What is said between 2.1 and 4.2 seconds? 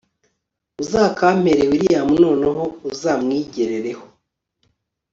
noneho uzamwigerereho